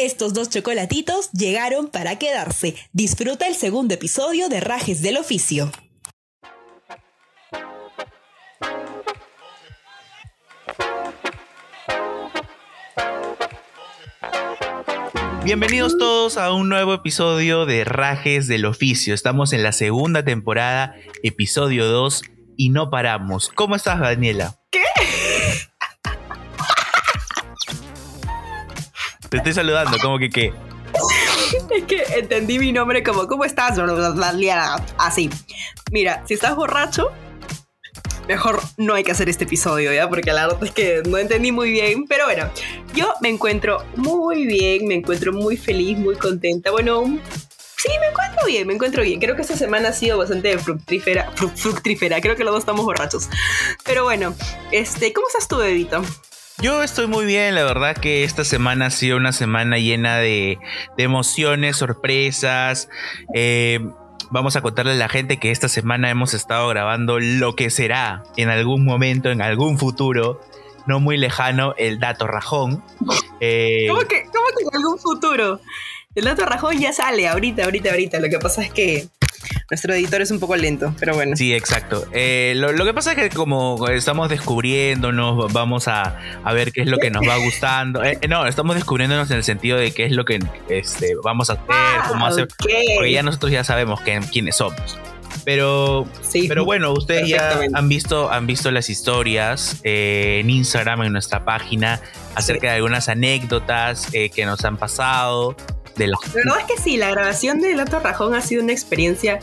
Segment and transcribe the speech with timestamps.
[0.00, 2.76] Estos dos chocolatitos llegaron para quedarse.
[2.92, 5.72] Disfruta el segundo episodio de Rajes del Oficio.
[15.42, 19.14] Bienvenidos todos a un nuevo episodio de Rajes del Oficio.
[19.14, 20.94] Estamos en la segunda temporada,
[21.24, 22.22] episodio 2,
[22.56, 23.48] y no paramos.
[23.48, 24.57] ¿Cómo estás, Daniela?
[29.28, 30.52] Te estoy saludando, ¿cómo que qué?
[31.70, 33.78] Es que entendí mi nombre como, ¿cómo estás?
[34.96, 35.28] Así.
[35.92, 37.10] Mira, si estás borracho,
[38.26, 40.08] mejor no hay que hacer este episodio, ¿ya?
[40.08, 42.06] Porque la verdad es que no entendí muy bien.
[42.08, 42.50] Pero bueno,
[42.94, 46.70] yo me encuentro muy bien, me encuentro muy feliz, muy contenta.
[46.70, 47.04] Bueno,
[47.76, 49.20] sí, me encuentro bien, me encuentro bien.
[49.20, 51.30] Creo que esta semana ha sido bastante fructífera.
[51.32, 53.28] fructífera, creo que los dos estamos borrachos.
[53.84, 54.34] Pero bueno,
[54.72, 56.02] este, ¿cómo estás tú, bebito?
[56.60, 60.58] Yo estoy muy bien, la verdad que esta semana ha sido una semana llena de,
[60.96, 62.88] emociones, sorpresas.
[63.32, 63.78] Eh,
[64.30, 68.24] vamos a contarle a la gente que esta semana hemos estado grabando lo que será
[68.36, 70.40] en algún momento, en algún futuro,
[70.86, 72.82] no muy lejano, el dato rajón.
[73.38, 75.60] Eh, ¿Cómo, que, ¿Cómo que en algún futuro?
[76.16, 78.18] El dato rajón ya sale ahorita, ahorita, ahorita.
[78.18, 79.06] Lo que pasa es que
[79.70, 81.36] nuestro editor es un poco lento, pero bueno.
[81.36, 82.06] Sí, exacto.
[82.12, 86.16] Eh, lo, que pasa es que como estamos descubriéndonos, vamos a,
[86.54, 88.02] ver qué es lo que nos va gustando.
[88.02, 90.38] Eh, no, estamos descubriéndonos en el sentido de qué es lo que
[90.70, 91.66] este, vamos a hacer,
[92.08, 92.48] cómo ah, hacer.
[92.48, 94.98] Porque ya nosotros ya sabemos quiénes somos.
[95.44, 101.02] Pero, sí, pero bueno, ustedes ya han visto, han visto las historias eh, en Instagram,
[101.02, 102.00] en nuestra página,
[102.34, 105.56] acerca de algunas anécdotas que nos han pasado.
[106.28, 109.40] La verdad es que sí, la grabación de Lato Rajón ha sido una experiencia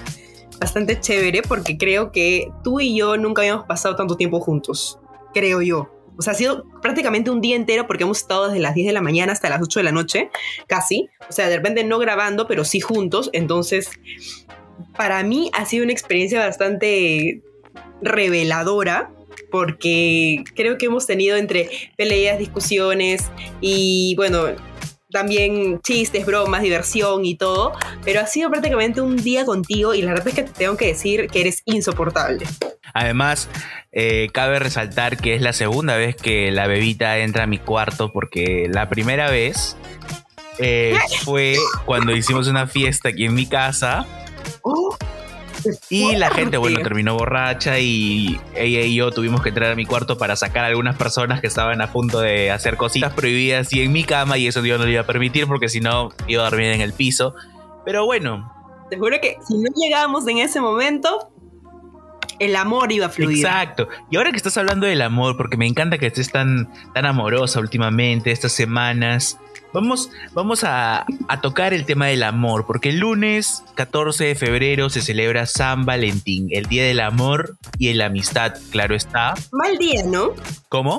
[0.60, 5.00] bastante chévere porque creo que tú y yo nunca habíamos pasado tanto tiempo juntos,
[5.34, 5.92] creo yo.
[6.18, 8.94] O sea, ha sido prácticamente un día entero porque hemos estado desde las 10 de
[8.94, 10.30] la mañana hasta las 8 de la noche,
[10.68, 11.10] casi.
[11.30, 13.30] O sea, de repente no grabando, pero sí juntos.
[13.34, 13.90] Entonces,
[14.96, 17.42] para mí ha sido una experiencia bastante
[18.02, 19.12] reveladora
[19.52, 23.30] porque creo que hemos tenido entre peleas, discusiones
[23.62, 24.48] y bueno,
[25.16, 27.72] también chistes, bromas, diversión y todo,
[28.04, 30.88] pero ha sido prácticamente un día contigo y la verdad es que te tengo que
[30.88, 32.46] decir que eres insoportable.
[32.94, 33.48] Además,
[33.94, 38.12] eh, cabe resaltar que es la segunda vez que la bebita entra a mi cuarto
[38.12, 39.78] porque la primera vez
[40.60, 41.56] eh, fue
[41.86, 44.06] cuando hicimos una fiesta aquí en mi casa.
[44.64, 44.98] Oh.
[45.90, 49.86] Y la gente, bueno, terminó borracha y ella y yo tuvimos que entrar a mi
[49.86, 53.82] cuarto para sacar a algunas personas que estaban a punto de hacer cositas prohibidas y
[53.82, 56.46] en mi cama y eso yo no lo iba a permitir porque si no iba
[56.46, 57.36] a dormir en el piso.
[57.86, 58.52] Pero bueno.
[58.90, 61.32] Te juro que si no llegábamos en ese momento,
[62.40, 63.38] el amor iba a fluir.
[63.38, 63.88] Exacto.
[64.12, 67.60] Y ahora que estás hablando del amor, porque me encanta que estés tan, tan amorosa
[67.60, 69.40] últimamente, estas semanas,
[69.76, 71.06] Vamos, vamos a,
[71.42, 76.48] tocar el tema del amor, porque el lunes 14 de febrero se celebra San Valentín,
[76.52, 79.34] el Día del Amor y la Amistad, claro está.
[79.52, 80.30] Mal día, ¿no?
[80.70, 80.98] ¿Cómo?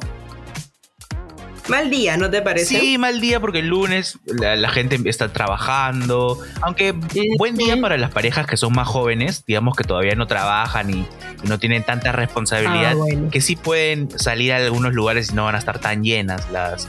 [1.69, 2.79] Mal día, ¿no te parece?
[2.79, 6.39] Sí, mal día porque el lunes la, gente está trabajando.
[6.61, 6.95] Aunque
[7.39, 11.07] buen día para las parejas que son más jóvenes, digamos que todavía no trabajan y,
[11.45, 15.55] no tienen tanta responsabilidad, ah, que sí pueden salir a algunos lugares y no van
[15.55, 16.89] a estar tan llenas las,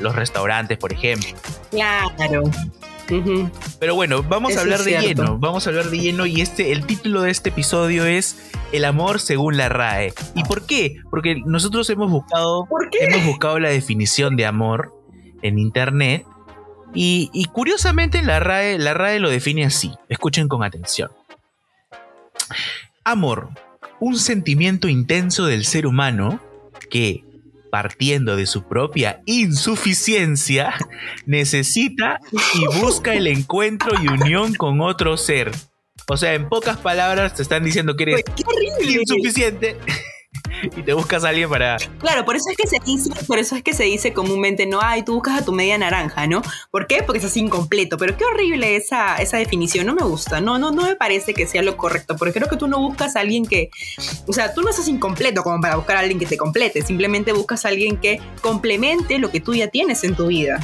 [0.00, 1.30] los restaurantes, por ejemplo.
[1.70, 2.44] Claro.
[3.80, 6.86] Pero bueno, vamos a hablar de lleno, vamos a hablar de lleno y este, el
[6.86, 10.14] título de este episodio es El amor según la RAE.
[10.34, 10.96] ¿Y por qué?
[11.10, 12.68] Porque nosotros hemos buscado,
[13.00, 14.94] hemos buscado la definición de amor
[15.42, 16.24] en internet
[16.94, 19.92] y, y, curiosamente en la RAE, la RAE lo define así.
[20.08, 21.10] Escuchen con atención.
[23.04, 23.48] Amor,
[24.00, 26.40] un sentimiento intenso del ser humano
[26.90, 27.24] que
[27.70, 30.74] partiendo de su propia insuficiencia,
[31.26, 32.18] necesita
[32.54, 35.52] y busca el encuentro y unión con otro ser.
[36.08, 38.24] O sea, en pocas palabras te están diciendo que eres
[38.82, 39.76] insuficiente
[40.76, 41.76] y te buscas a alguien para.
[41.98, 44.80] Claro, por eso es que se dice, por eso es que se dice comúnmente, no,
[44.82, 46.42] ay, tú buscas a tu media naranja, ¿no?
[46.70, 47.02] ¿Por qué?
[47.02, 47.98] Porque es así incompleto.
[47.98, 51.46] Pero qué horrible esa, esa definición, no me gusta, no, no, no me parece que
[51.46, 53.70] sea lo correcto, porque creo que tú no buscas a alguien que,
[54.26, 57.32] o sea, tú no estás incompleto como para buscar a alguien que te complete, simplemente
[57.32, 60.60] buscas a alguien que complemente lo que tú ya tienes en tu vida.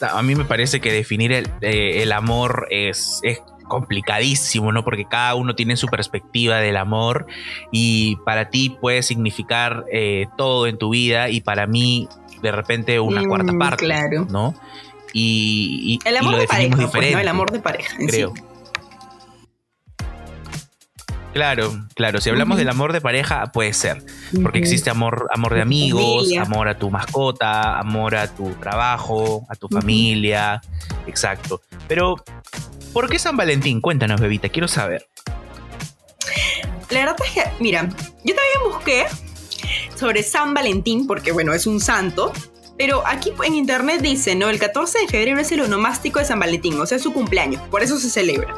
[0.00, 3.38] A mí me parece que definir el, eh, el amor es, es
[3.72, 4.84] complicadísimo, ¿no?
[4.84, 7.24] Porque cada uno tiene su perspectiva del amor
[7.70, 12.06] y para ti puede significar eh, todo en tu vida y para mí
[12.42, 14.26] de repente una cuarta mm, parte, claro.
[14.28, 14.54] ¿no?
[15.14, 18.34] Y, el amor de pareja, pues, el amor de pareja, creo.
[21.32, 22.20] Claro, claro.
[22.20, 24.02] Si hablamos del amor de pareja, puede ser.
[24.42, 29.54] Porque existe amor, amor de amigos, amor a tu mascota, amor a tu trabajo, a
[29.54, 30.60] tu familia.
[31.06, 31.62] Exacto.
[31.88, 32.16] Pero,
[32.92, 33.80] ¿por qué San Valentín?
[33.80, 35.08] Cuéntanos, bebita, quiero saber.
[36.90, 37.88] La verdad es que, mira,
[38.24, 39.06] yo también busqué
[39.94, 42.32] sobre San Valentín, porque bueno, es un santo,
[42.76, 44.48] pero aquí en internet dice, ¿no?
[44.50, 47.82] El 14 de febrero es el onomástico de San Valentín, o sea, su cumpleaños, por
[47.82, 48.54] eso se celebra.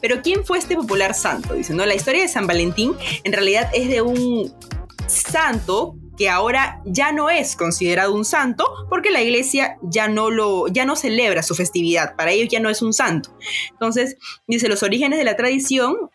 [0.00, 1.54] Pero ¿quién fue este popular santo?
[1.54, 1.84] Dice, ¿no?
[1.86, 2.94] La historia de San Valentín
[3.24, 4.54] en realidad es de un
[5.06, 10.68] santo que ahora ya no es considerado un santo porque la iglesia ya no lo
[10.68, 13.36] ya no celebra su festividad, para ellos ya no es un santo.
[13.70, 14.16] Entonces,
[14.46, 16.10] dice, los orígenes de la tradición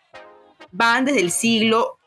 [0.70, 1.97] van desde el siglo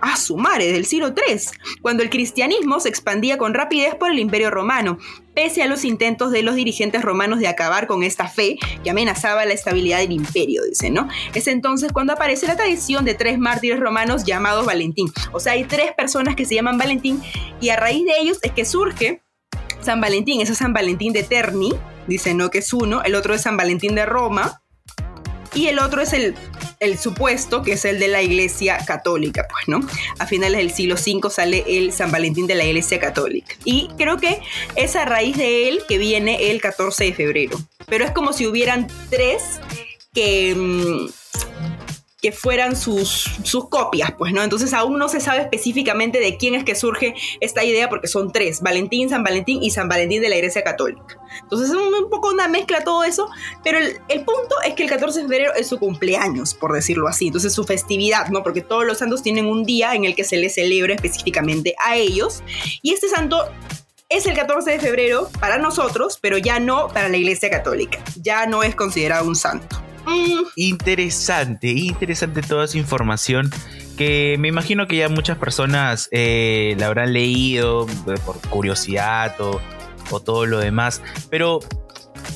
[0.00, 1.40] Ah, su madre, del siglo III,
[1.80, 4.98] cuando el cristianismo se expandía con rapidez por el imperio romano,
[5.34, 9.46] pese a los intentos de los dirigentes romanos de acabar con esta fe que amenazaba
[9.46, 11.08] la estabilidad del imperio, dice, ¿no?
[11.34, 15.10] Es entonces cuando aparece la tradición de tres mártires romanos llamados Valentín.
[15.32, 17.22] O sea, hay tres personas que se llaman Valentín
[17.60, 19.22] y a raíz de ellos es que surge
[19.80, 21.72] San Valentín, ese es San Valentín de Terni,
[22.06, 22.50] dice, ¿no?
[22.50, 24.60] Que es uno, el otro es San Valentín de Roma
[25.58, 26.34] y el otro es el
[26.80, 29.86] el supuesto, que es el de la Iglesia Católica, pues, ¿no?
[30.18, 33.54] A finales del siglo V sale el San Valentín de la Iglesia Católica.
[33.64, 34.40] Y creo que
[34.76, 37.58] es a raíz de él que viene el 14 de febrero.
[37.86, 39.60] Pero es como si hubieran tres
[40.14, 40.54] que...
[40.54, 41.08] Mm,
[42.20, 44.42] que fueran sus, sus copias, pues, ¿no?
[44.42, 48.32] Entonces aún no se sabe específicamente de quién es que surge esta idea, porque son
[48.32, 51.20] tres, Valentín, San Valentín y San Valentín de la Iglesia Católica.
[51.42, 53.28] Entonces es un, poco una mezcla todo eso,
[53.62, 57.06] pero el, el, punto es que el 14 de febrero es su cumpleaños, por decirlo
[57.06, 58.42] así, entonces su festividad, ¿no?
[58.42, 61.96] Porque todos los santos tienen un día en el que se les celebra específicamente a
[61.96, 62.42] ellos,
[62.82, 63.48] y este santo
[64.08, 68.46] es el 14 de febrero para nosotros, pero ya no para la Iglesia Católica, ya
[68.46, 69.87] no es considerado un santo.
[70.56, 73.50] Interesante, interesante toda esa información
[73.96, 79.60] que me imagino que ya muchas personas eh, la habrán leído eh, por curiosidad o,
[80.20, 81.02] todo lo demás.
[81.28, 81.60] Pero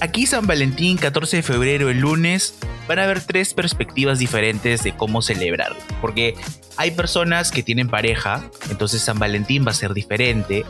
[0.01, 4.95] aquí San Valentín, 14 de febrero, el lunes, van a haber tres perspectivas diferentes de
[4.95, 5.75] cómo celebrar.
[6.01, 6.35] Porque
[6.77, 10.67] hay personas que tienen pareja, entonces San Valentín va a ser diferente.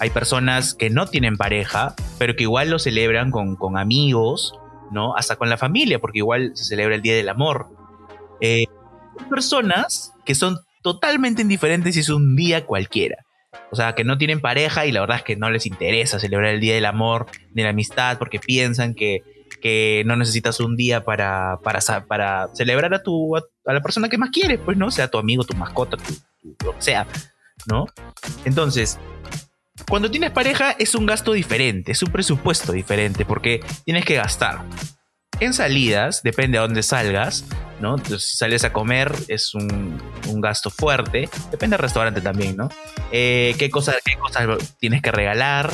[0.00, 4.54] Hay personas que no tienen pareja, pero que igual lo celebran con, con amigos
[4.90, 5.16] ¿no?
[5.16, 7.68] Hasta con la familia, porque igual se celebra el Día del Amor.
[8.40, 8.66] Eh,
[9.30, 13.24] personas que son totalmente indiferentes y es un día cualquiera.
[13.70, 16.50] O sea, que no tienen pareja y la verdad es que no les interesa celebrar
[16.50, 19.22] el Día del Amor ni la amistad porque piensan que,
[19.60, 24.18] que no necesitas un día para, para, para celebrar a, tu, a, la persona que
[24.18, 24.90] más quieres, pues, ¿no?
[24.90, 26.14] Sea tu amigo, tu mascota, tu,
[26.64, 27.06] lo que sea,
[27.66, 27.86] ¿no?
[28.44, 28.98] Entonces,
[29.88, 34.64] cuando tienes pareja es un gasto diferente, es un presupuesto diferente porque tienes que gastar.
[35.40, 37.44] En salidas, depende a dónde salgas,
[37.80, 37.96] ¿no?
[37.96, 40.00] Entonces, si sales a comer es un,
[40.40, 42.68] gasto fuerte, depende del restaurante también, ¿no?
[43.10, 45.72] Eh, ¿qué, cosas, ¿Qué cosas tienes que regalar?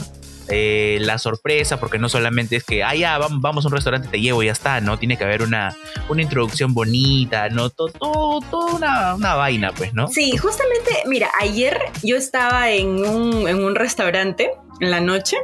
[0.50, 4.42] Eh, la sorpresa, porque no solamente es que, ah, vamos, a un restaurante, te llevo
[4.42, 4.98] ya está, ¿no?
[4.98, 5.76] Tiene que haber una,
[6.08, 7.70] una introducción bonita, ¿no?
[7.70, 10.08] Todo, todo, una, una, vaina, pues, ¿no?
[10.08, 14.50] Sí, justamente, mira, ayer yo estaba en un, en un restaurante
[14.80, 15.36] en la noche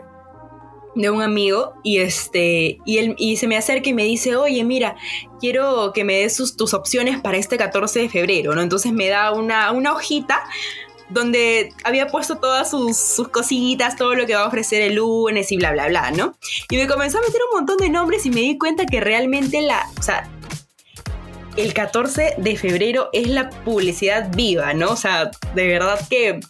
[0.97, 4.65] de un amigo y este y él y se me acerca y me dice oye
[4.65, 4.97] mira
[5.41, 9.31] quiero que me des tus opciones para este 14 de febrero no entonces me da
[9.33, 10.43] una, una hojita
[11.09, 15.57] donde había puesto todas sus, cositas, todo lo que va a ofrecer el lunes y
[15.57, 16.37] bla, bla, bla, ¿no?
[16.71, 19.63] Y me comenzó a meter un montón de nombres y me di cuenta que realmente
[19.63, 20.29] la, o sea,
[21.57, 24.91] el 14 de febrero es la publicidad viva, ¿no?
[24.91, 26.41] O sea, de verdad que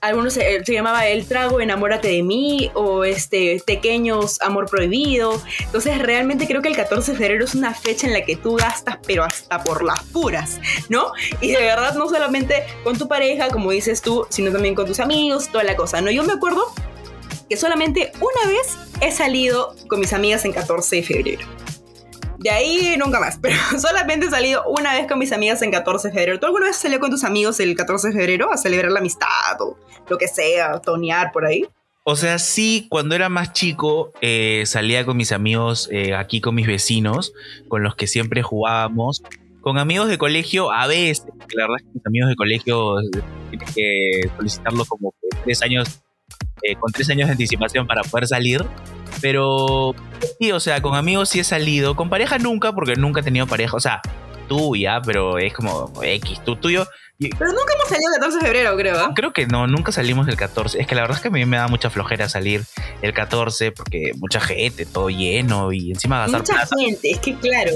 [0.00, 5.40] algunos se, llamaba El trago, enamórate de mí, o este, Pequeños, amor prohibido.
[5.60, 8.56] Entonces, realmente creo que el 14 de febrero es una fecha en la que tú
[8.56, 11.12] gastas, pero hasta por las puras, ¿no?
[11.40, 15.00] Y de verdad, no solamente con tu pareja, como dices tú, sino también con tus
[15.00, 16.10] amigos, toda la cosa, ¿no?
[16.10, 16.72] Yo me acuerdo
[17.48, 21.46] que solamente una vez he salido con mis amigas en 14 de febrero.
[22.46, 26.06] De ahí nunca más, pero solamente he salido una vez con mis amigas en 14
[26.06, 26.38] de febrero.
[26.38, 29.28] ¿Tú alguna vez salió con tus amigos el 14 de febrero a celebrar la amistad
[29.58, 29.76] o
[30.08, 31.64] lo que sea, tonear por ahí?
[32.04, 36.54] O sea, sí, cuando era más chico eh, salía con mis amigos eh, aquí con
[36.54, 37.32] mis vecinos,
[37.66, 39.24] con los que siempre jugábamos.
[39.60, 43.22] Con amigos de colegio, a veces, la verdad es que mis amigos de colegio eh,
[43.50, 45.12] tienes que solicitarlo como
[45.42, 46.00] tres años,
[46.80, 48.64] con tres años de anticipación para poder salir.
[49.20, 49.94] Pero
[50.38, 51.96] sí, o sea, con amigos sí he salido.
[51.96, 53.76] Con pareja nunca, porque nunca he tenido pareja.
[53.76, 54.02] O sea,
[54.48, 56.86] tuya, pero es como X, tú tuyo.
[57.18, 59.00] Pero nunca hemos salido el 14 de febrero, creo.
[59.00, 59.12] ¿eh?
[59.14, 60.80] Creo que no, nunca salimos el 14.
[60.80, 62.62] Es que la verdad es que a mí me da mucha flojera salir
[63.00, 67.72] el 14 porque mucha gente, todo lleno y encima gastar Mucha gente, es que claro.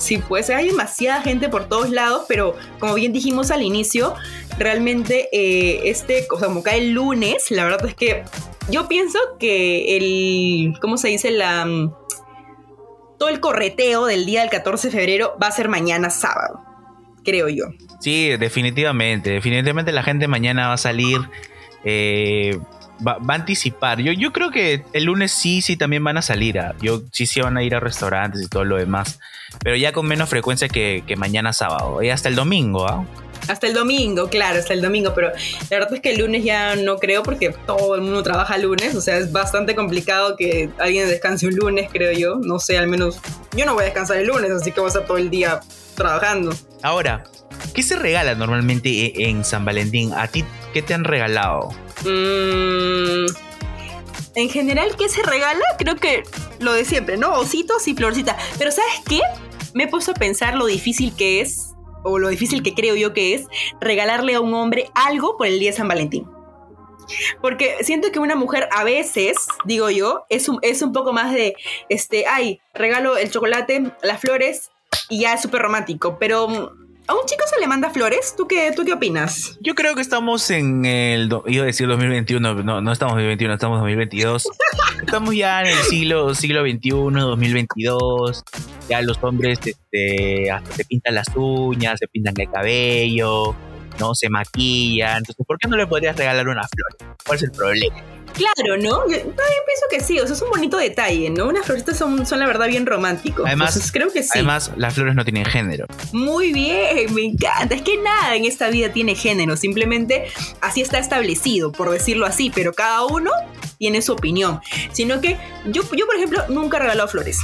[0.00, 4.14] Sí, pues hay demasiada gente por todos lados, pero como bien dijimos al inicio,
[4.58, 8.24] realmente eh, este, o sea, como cae el lunes, la verdad es que
[8.70, 11.30] yo pienso que el, ¿cómo se dice?
[11.30, 11.94] La, mm,
[13.18, 16.60] todo el correteo del día del 14 de febrero va a ser mañana sábado,
[17.24, 17.66] creo yo.
[18.00, 21.20] Sí, definitivamente, definitivamente la gente mañana va a salir.
[21.84, 22.58] Eh,
[23.06, 24.00] va, a anticipar.
[24.00, 26.58] Yo, yo creo que el lunes sí, sí también van a salir.
[26.58, 29.18] A, yo sí, sí van a ir a restaurantes y todo lo demás.
[29.62, 32.02] Pero ya con menos frecuencia que, mañana sábado.
[32.02, 33.04] Y hasta el domingo, ¿ah?
[33.48, 36.76] Hasta el domingo, claro, hasta el domingo, pero la verdad es que el lunes ya
[36.76, 41.08] no creo porque todo el mundo trabaja lunes, o sea, es bastante complicado que alguien
[41.08, 42.36] descanse un lunes, creo yo.
[42.36, 43.18] No sé, al menos
[43.56, 45.60] yo no voy a descansar el lunes, así que voy a estar todo el día
[46.00, 46.52] trabajando.
[46.82, 47.24] Ahora,
[47.74, 50.12] ¿qué se regala normalmente e-, en San Valentín?
[50.14, 51.68] ¿A ti qué te han regalado?
[52.04, 53.26] Mm,
[54.34, 55.64] en general, ¿qué se regala?
[55.78, 56.22] Creo que
[56.58, 57.34] lo de siempre, ¿no?
[57.34, 58.36] Ositos y florcitas.
[58.58, 59.20] Pero ¿sabes qué?
[59.74, 63.12] Me he puesto a pensar lo difícil que es, o lo difícil que creo yo
[63.12, 63.46] que es,
[63.80, 66.26] regalarle a un hombre algo por el día de San Valentín.
[67.42, 71.34] Porque siento que una mujer a veces, digo yo, es un, es un poco más
[71.34, 71.54] de,
[71.88, 74.70] este, ay, regalo el chocolate, las flores
[75.08, 76.18] y ya es súper romántico.
[76.18, 76.74] Pero
[77.10, 78.36] ¿A un chico se le manda flores?
[78.36, 79.58] ¿Tú qué, ¿Tú qué opinas?
[79.60, 81.28] Yo creo que estamos en el.
[81.46, 84.48] Iba a decir 2021, no, no estamos en 2021, estamos en 2022.
[85.02, 88.44] estamos ya en el siglo, siglo XXI, 2022.
[88.88, 93.56] Ya los hombres este, hasta se pintan las uñas, se pintan el cabello,
[93.98, 95.18] no se maquillan.
[95.18, 97.16] Entonces, ¿por qué no le podrías regalar una flor?
[97.24, 97.96] ¿Cuál es el problema?
[98.32, 99.08] Claro, ¿no?
[99.08, 101.48] Yo también pienso que sí, o sea, es un bonito detalle, ¿no?
[101.48, 103.44] Unas florecitas son, son la verdad bien románticos.
[103.46, 104.30] Además, creo que sí.
[104.34, 105.86] Además, las flores no tienen género.
[106.12, 107.74] Muy bien, me encanta.
[107.74, 110.26] Es que nada en esta vida tiene género, simplemente
[110.60, 113.30] así está establecido, por decirlo así, pero cada uno
[113.78, 114.60] tiene su opinión.
[114.92, 117.38] Sino que yo, yo por ejemplo, nunca he regalado flores.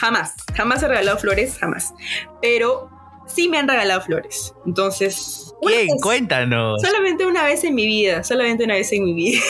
[0.00, 1.92] Jamás, jamás he regalado flores, jamás.
[2.40, 2.90] Pero
[3.26, 4.54] sí me han regalado flores.
[4.66, 5.52] Entonces.
[5.62, 5.88] ¿Quién?
[6.00, 6.80] Cuéntanos.
[6.82, 8.22] Solamente una vez en mi vida.
[8.24, 9.40] Solamente una vez en mi vida.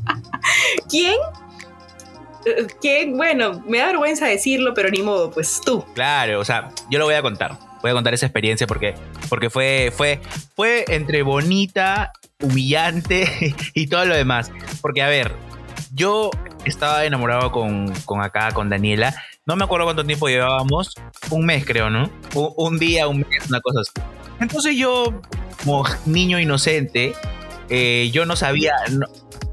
[0.90, 1.14] ¿Quién?
[2.46, 3.16] Eh, ¿Quién?
[3.16, 5.84] Bueno, me da vergüenza decirlo, pero ni modo, pues tú.
[5.94, 7.58] Claro, o sea, yo lo voy a contar.
[7.82, 8.94] Voy a contar esa experiencia porque,
[9.28, 10.20] porque fue, fue,
[10.54, 14.50] fue entre bonita, humillante y todo lo demás.
[14.82, 15.32] Porque, a ver,
[15.92, 16.30] yo
[16.64, 19.14] estaba enamorado con, con acá, con Daniela,
[19.50, 20.94] no me acuerdo cuánto tiempo llevábamos.
[21.30, 22.08] Un mes, creo, ¿no?
[22.34, 23.90] Un, día, un mes, una cosa así.
[24.38, 25.20] Entonces yo,
[25.64, 27.14] como niño inocente,
[27.68, 28.74] eh, yo no sabía,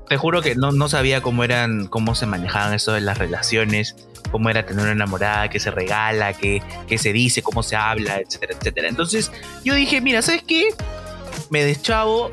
[0.08, 3.96] te juro que no, no sabía cómo eran, cómo se manejaban eso de las relaciones,
[4.30, 8.20] cómo era tener una enamorada, qué se regala, qué, qué se dice, cómo se habla,
[8.20, 8.90] etcétera, etcétera.
[8.90, 9.32] Entonces
[9.64, 10.76] yo dije, mira, ¿sabes qué?
[11.50, 12.30] Me deschavo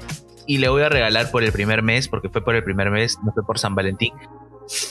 [0.46, 3.16] y le voy a regalar por el primer mes, porque fue por el primer mes,
[3.24, 4.12] no fue por San Valentín.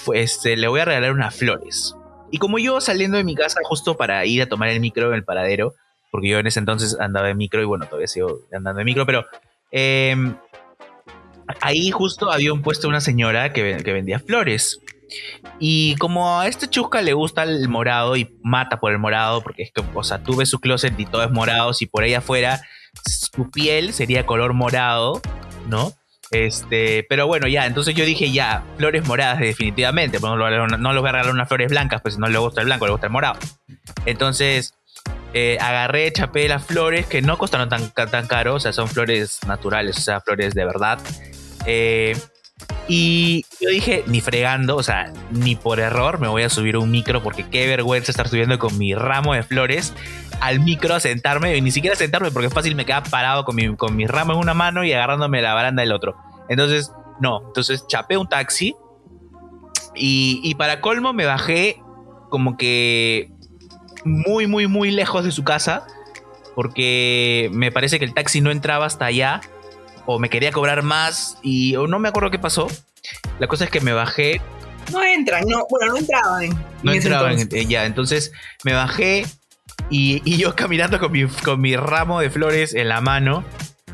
[0.06, 1.96] Pues le voy a regalar unas flores.
[2.34, 5.14] Y como yo saliendo de mi casa justo para ir a tomar el micro en
[5.14, 5.76] el paradero,
[6.10, 9.06] porque yo en ese entonces andaba en micro y bueno, todavía sigo andando en micro,
[9.06, 9.24] pero
[9.70, 10.36] em,
[11.62, 14.82] ahí justo había un puesto una señora que, vendía flores.
[15.60, 19.62] Y como a este chusca le gusta el morado y mata por el morado, porque
[19.62, 22.16] es que, o sea, tú ves su closet y todo es morado, si por ahí
[22.16, 22.64] afuera
[23.06, 25.22] su piel sería color morado,
[25.68, 25.94] ¿no?
[26.34, 31.10] Este, pero bueno, ya, entonces yo dije ya, flores moradas definitivamente, pues no, no, voy
[31.10, 33.38] a regalar unas flores blancas, pues no le gusta el blanco, le gusta el morado.
[34.08, 34.74] Entonces,
[35.36, 39.42] eh, agarré, chapé las flores que no costaron tan, tan caro, o sea, son flores
[39.46, 40.98] naturales, o sea, flores de verdad.
[41.68, 42.18] Eh,
[42.88, 46.92] y yo dije, ni fregando, o sea, ni por error me voy a subir un
[46.92, 49.94] micro porque qué vergüenza estar subiendo con mi ramo de flores
[50.42, 53.56] al micro a sentarme, y ni siquiera sentarme porque es fácil me quedaba parado con
[53.56, 56.18] mi, con mi ramo en una mano y agarrándome la baranda del otro.
[56.50, 56.92] Entonces,
[57.22, 58.76] no, entonces chapé un taxi
[59.96, 61.82] y, y para colmo me bajé
[62.30, 63.32] como que
[64.04, 65.88] muy, muy, muy lejos de su casa
[66.56, 69.42] porque me parece que el taxi no entraba hasta allá
[70.06, 72.68] o me quería cobrar más y o no me acuerdo qué pasó.
[73.40, 74.42] La cosa es que me bajé.
[74.92, 76.66] No entran, no, bueno, no entraban.
[76.84, 78.32] No entraban, ya, entonces
[78.64, 79.26] me bajé
[79.90, 83.44] y, y, yo caminando con mi, con mi ramo de flores en la mano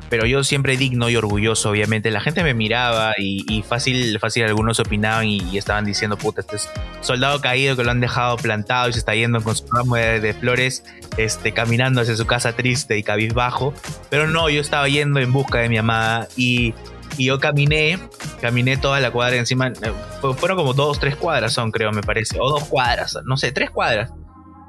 [0.09, 2.09] pero yo siempre digno y orgulloso, obviamente.
[2.11, 6.69] La gente me miraba y, fácil, fácil algunos opinaban y, estaban diciendo, puta, este es
[7.01, 10.33] soldado caído que lo han dejado plantado y se está yendo con su ramo de,
[10.33, 10.83] flores,
[11.17, 13.73] este, caminando hacia su casa triste y cabizbajo.
[14.09, 16.73] Pero no, yo estaba yendo en busca de mi amada y,
[17.17, 17.99] yo caminé,
[18.41, 19.93] caminé toda la cuadra encima, eh,
[20.37, 23.69] fueron como dos, tres cuadras son, creo, me parece, o dos cuadras, no sé, tres
[23.69, 24.11] cuadras.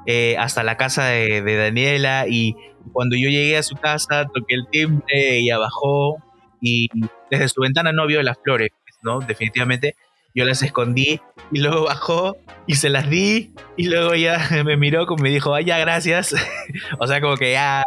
[0.05, 2.55] Eh, hasta la casa de, Daniela y
[2.91, 6.17] cuando yo llegué a su casa, toqué el timbre, ella bajó
[6.59, 6.87] y
[7.29, 8.71] desde su ventana no vio las flores,
[9.03, 9.19] ¿no?
[9.19, 9.95] Definitivamente.
[10.33, 11.19] yo las escondí
[11.51, 15.53] y luego bajó y se las di y luego ya me miró como me dijo,
[15.53, 16.33] ay, ya, gracias.
[16.99, 17.83] o sea, como que ya...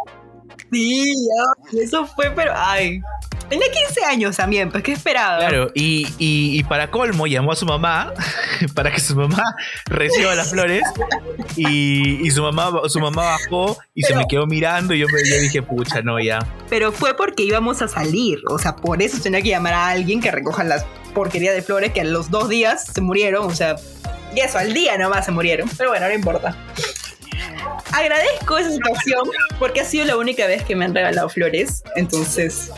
[0.71, 1.15] Sí,
[1.81, 3.01] eso fue, pero ay,
[3.49, 5.37] Tenía 15 años también, pues, ¿qué esperaba?
[5.37, 8.11] Claro, y, y, para colmo llamó a su mamá
[8.73, 9.43] para que su mamá
[9.85, 10.81] reciba las flores
[11.55, 15.29] y, y su, mamá, su mamá bajó y se me quedó mirando y yo, me,
[15.29, 16.39] yo dije, pucha, no, ya.
[16.69, 20.21] Pero fue porque íbamos a salir, o sea, por eso tenía que llamar a alguien
[20.21, 20.83] que recoja las
[21.13, 23.75] porquerías de flores que a los dos días se murieron, o sea,
[24.35, 26.57] y eso, al día nomás se murieron, pero bueno, no importa
[27.95, 31.83] agradezco esa situación porque ha sido la única vez que me han regalado flores.
[31.95, 32.71] Entonces,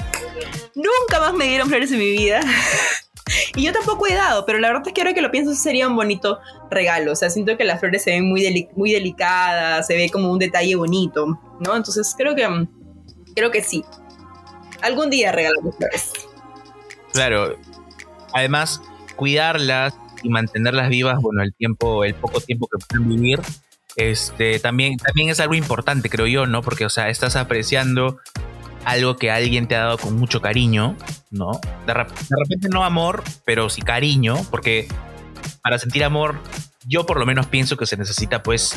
[0.78, 2.40] Nunca más me dieron flores en mi vida.
[3.56, 5.88] y yo tampoco he dado, pero la verdad es que ahora que lo pienso sería
[5.88, 6.38] un bonito
[6.70, 7.14] regalo.
[7.14, 10.38] O sea, siento que las flores se ven muy, muy delicadas, se ve como un
[10.38, 11.26] detalle bonito,
[11.60, 11.76] ¿no?
[11.76, 12.48] Entonces creo que,
[13.36, 13.84] creo que sí.
[14.84, 16.12] Algún día regalamos flores.
[17.12, 17.58] Claro.
[18.34, 18.80] Además,
[19.16, 23.40] cuidarlas y mantenerlas vivas, bueno, el tiempo, el poco tiempo que pueden vivir,
[23.98, 26.62] este, también, también es algo importante, creo yo, ¿no?
[26.62, 28.20] Porque, o sea, estás apreciando
[28.86, 30.96] algo que alguien te ha dado con mucho cariño,
[31.32, 31.60] ¿no?
[31.86, 34.88] De, repente no amor, pero sí cariño, porque
[35.62, 36.40] para sentir amor,
[36.86, 38.76] yo por lo menos pienso que se necesita pues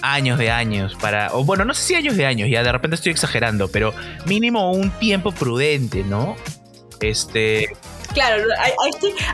[0.00, 2.96] años de años para, o bueno, no sé si años de años, ya de repente
[2.96, 3.92] estoy exagerando, pero
[4.26, 6.34] mínimo un tiempo prudente, ¿no?
[7.00, 7.68] Este...
[8.12, 8.72] Claro, hay,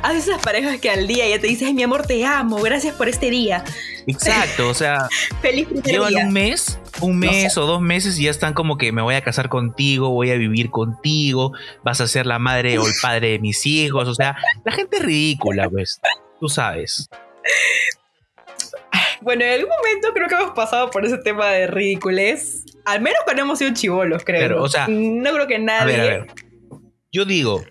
[0.02, 3.08] hay, esas parejas que al día ya te dicen, mi amor, te amo, gracias por
[3.08, 3.64] este día.
[4.06, 5.08] Exacto, o sea,
[5.42, 9.02] feliz llevan un mes, un mes o dos meses y ya están como que me
[9.02, 11.52] voy a casar contigo, voy a vivir contigo,
[11.82, 14.98] vas a ser la madre o el padre de mis hijos, o sea, la gente
[14.98, 16.00] es ridícula, pues,
[16.40, 17.08] tú sabes.
[19.20, 22.64] Bueno, en algún momento creo que hemos pasado por ese tema de ridiculez.
[22.84, 24.62] Al menos cuando hemos sido chivolos, creo.
[24.62, 25.94] o sea, no creo que nadie.
[25.94, 26.43] A ver, a ver.
[27.14, 27.62] Yo digo,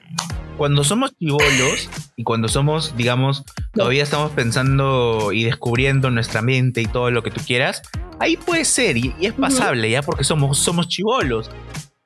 [0.55, 6.85] cuando somos chivolos y cuando somos, digamos, todavía estamos pensando y descubriendo nuestra mente y
[6.85, 7.81] todo lo que tú quieras,
[8.21, 11.51] ahí puede ser y, es pasable, ya porque somos, somos chivolos,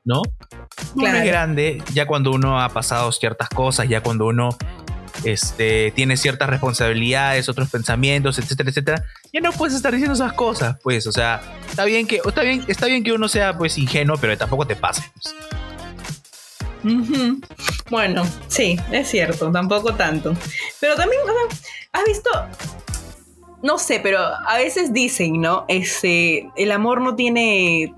[0.04, 0.24] ¿no?
[0.96, 1.20] Claro.
[1.20, 4.50] es grande, ya cuando uno ha pasado ciertas cosas, ya cuando uno
[5.24, 10.78] este, tiene ciertas responsabilidades, otros pensamientos, etcétera, etcétera, ya no puedes estar diciendo esas cosas,
[10.82, 14.18] pues, o sea, está bien que, está bien, está bien que uno sea pues ingenuo,
[14.18, 15.06] pero tampoco te pases.
[15.14, 15.36] Pues.
[17.90, 20.34] Bueno, sí, es cierto, tampoco tanto.
[20.80, 21.22] Pero también,
[21.94, 22.30] ¿has visto?
[23.64, 25.66] No sé, pero a veces dicen, ¿no?
[25.68, 27.94] Ese, el amor no tiene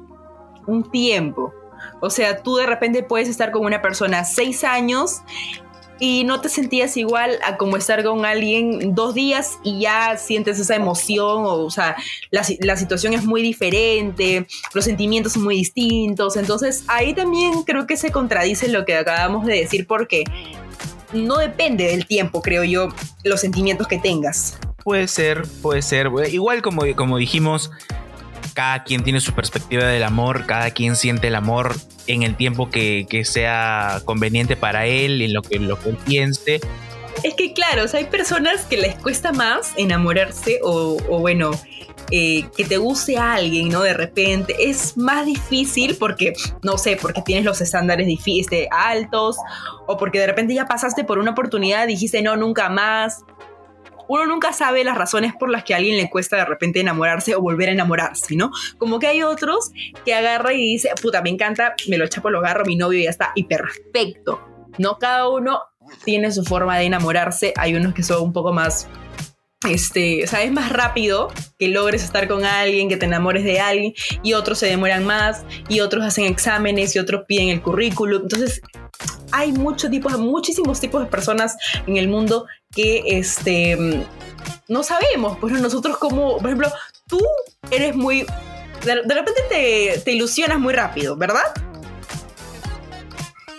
[0.68, 1.54] un tiempo.
[2.02, 5.22] O sea, tú de repente puedes estar con una persona seis años
[6.00, 10.60] y no te sentías igual a como estar con alguien dos días y ya sientes
[10.60, 11.96] esa emoción, o, o sea,
[12.32, 17.86] la, la, situación es muy diferente, los sentimientos son muy distintos, entonces ahí también creo
[17.88, 20.24] que se contradice lo que acabamos de decir porque
[21.14, 22.90] no depende del tiempo, creo yo,
[23.24, 24.58] los sentimientos que tengas.
[24.84, 27.72] Puede ser, puede ser, igual como, como dijimos,
[28.60, 32.70] cada quien tiene su perspectiva del amor, cada quien siente el amor en el tiempo
[32.70, 36.60] que, sea conveniente para él, en lo que, lo que él piense.
[37.24, 41.52] Es que claro, hay personas que les cuesta más enamorarse o, bueno,
[42.12, 43.82] eh, que te guste alguien, ¿no?
[43.82, 49.38] De repente es más difícil porque, no sé, porque tienes los estándares difíciles, altos
[49.88, 53.24] o porque de repente ya pasaste por una oportunidad y dijiste no, nunca más
[54.10, 57.36] uno nunca sabe las razones por las que a alguien le cuesta de repente enamorarse
[57.36, 58.52] o volver a enamorarse, ¿no?
[58.80, 59.72] Como que hay otros
[60.04, 63.02] que agarra y dice, puta, me encanta, me lo echa por lo agarro, mi novio
[63.02, 64.42] ya está, y perfecto,
[64.80, 64.98] ¿no?
[64.98, 65.62] Cada uno
[66.04, 68.88] tiene su forma de enamorarse, hay unos que son un poco más
[69.68, 73.94] este, o más rápido que logres estar con alguien, que te enamores de alguien,
[74.24, 78.24] y otros se demoran más, y otros hacen exámenes, y otros piden el currículum.
[78.24, 78.62] Entonces,
[79.32, 81.56] hay muchos tipos, muchísimos tipos de personas
[81.88, 84.06] en el mundo que este,
[84.68, 85.38] no sabemos.
[85.40, 86.72] Pues nosotros como, por ejemplo,
[87.08, 87.20] tú
[87.72, 88.26] eres muy...
[88.86, 91.44] De, repente te, te, ilusionas muy rápido, ¿verdad?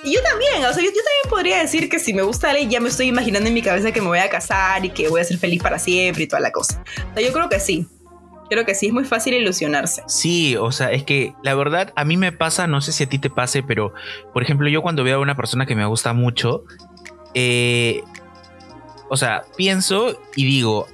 [0.02, 2.80] Y yo también, o sea, yo, también podría decir que si me gusta alguien ya
[2.80, 5.24] me estoy imaginando en mi cabeza que me voy a casar y que voy a
[5.24, 6.83] ser feliz para siempre y toda la cosa.
[7.11, 7.87] O sea, yo creo que sí.
[8.51, 10.03] Creo que sí, es muy fácil ilusionarse.
[10.09, 13.09] Sí, o sea, es que la verdad a mí me pasa, no sé si a
[13.09, 13.95] ti te pase, pero
[14.35, 16.65] por ejemplo yo cuando veo a una persona que me gusta mucho,
[17.35, 18.03] eh,
[19.09, 20.89] o sea, pienso y digo,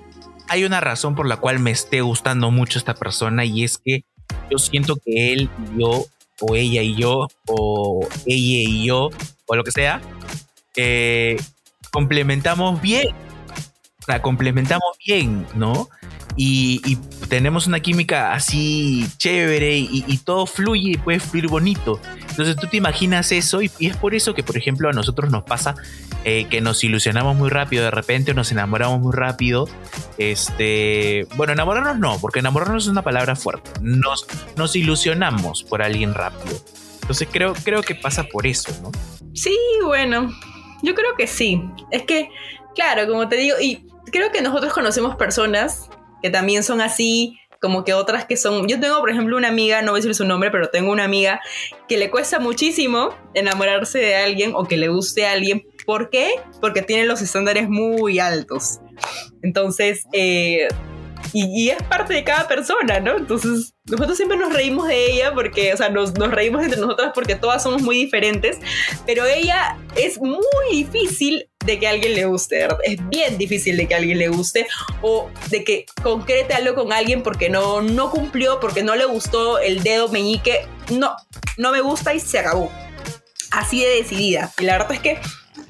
[0.49, 4.05] hay una razón por la cual me esté gustando mucho esta persona y es que
[4.51, 6.05] yo siento que él y yo,
[6.41, 9.09] o ella y yo, o ella y yo,
[9.47, 10.03] o lo que sea,
[10.77, 11.37] eh,
[11.91, 13.09] complementamos bien.
[14.07, 15.89] O sea, complementamos bien, ¿no?
[16.37, 16.97] y,
[17.29, 22.01] tenemos una química así chévere y, todo fluye y puede fluir bonito.
[22.29, 25.45] Entonces tú te imaginas eso y, es por eso que, por ejemplo, a nosotros nos
[25.45, 25.75] pasa
[26.25, 29.69] eh, que nos ilusionamos muy rápido de repente, nos enamoramos muy rápido.
[30.19, 33.71] Este, bueno, enamorarnos no, porque enamorarnos es una palabra fuerte.
[33.81, 36.57] Nos, nos ilusionamos por alguien rápido.
[37.01, 38.93] Entonces creo, creo que pasa por eso, ¿no?
[39.35, 40.33] Sí, bueno,
[40.83, 41.63] yo creo que sí.
[41.91, 42.31] Es que,
[42.77, 45.89] claro, como te digo, y creo que nosotros conocemos personas
[46.23, 48.69] que también son así, como que otras que son...
[48.69, 51.05] Yo tengo, por ejemplo, una amiga, no voy a decir su nombre, pero tengo una
[51.05, 51.41] amiga
[51.89, 55.67] que le cuesta muchísimo enamorarse de alguien o que le guste a alguien.
[55.85, 56.31] ¿Por qué?
[56.61, 58.81] Porque tiene los estándares muy altos.
[59.43, 60.69] Entonces, eh,
[61.39, 63.17] y, es parte de cada persona, ¿no?
[63.19, 67.13] Entonces, nosotros siempre nos reímos de ella porque, o sea, nos, nos, reímos entre nosotras
[67.15, 68.59] porque todas somos muy diferentes,
[69.05, 73.95] pero ella es muy difícil de que alguien le guste, Es bien difícil de que
[73.95, 74.67] alguien le guste
[75.03, 79.59] o de que concrete algo con alguien porque no, no cumplió, porque no le gustó
[79.59, 80.67] el dedo meñique.
[80.91, 81.17] No,
[81.59, 82.73] no me gusta y se acabó.
[83.51, 84.53] Así de decidida.
[84.59, 85.19] Y la verdad es que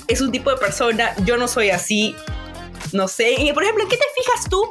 [0.07, 2.14] es un tipo de persona, yo no soy así,
[2.96, 3.35] no sé.
[3.40, 4.62] Y por ejemplo, ¿en qué te fijas tú?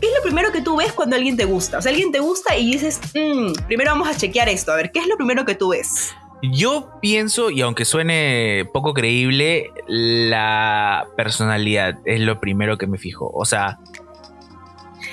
[0.00, 1.78] ¿Qué es lo primero que tú ves cuando alguien te gusta?
[1.78, 4.72] O sea, alguien te gusta y dices, mm, primero vamos a chequear esto.
[4.72, 6.14] A ver, ¿qué es lo primero que tú ves?
[6.42, 13.30] Yo pienso, y aunque suene poco creíble, la personalidad es lo primero que me fijo.
[13.32, 13.78] O sea,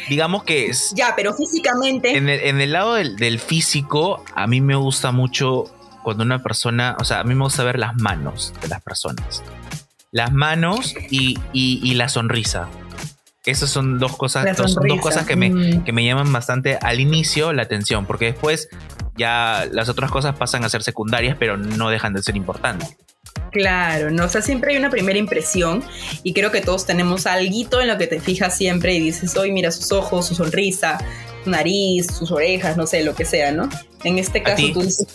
[0.10, 0.92] digamos que es...
[0.96, 2.18] Ya, pero físicamente...
[2.18, 5.66] En el, lado del, del, físico, a mí me gusta mucho
[6.04, 9.44] cuando una persona, o sea, a mí me gusta ver las manos de las personas
[10.12, 12.70] las manos y, la sonrisa.
[13.46, 15.84] Esas son dos cosas, dos, cosas que me, mm.
[15.84, 18.70] que me llaman bastante al inicio la atención, porque después
[19.18, 22.98] ya las otras cosas pasan a ser secundarias, pero no dejan de ser importantes.
[23.52, 25.84] Claro, no, o sea, siempre hay una primera impresión
[26.24, 29.52] y creo que todos tenemos algo en lo que te fijas siempre y dices, hoy
[29.52, 31.00] mira sus ojos, su sonrisa,
[31.44, 33.70] su nariz, sus orejas, no sé, lo que sea, ¿no?
[34.04, 35.08] En este caso tú dices,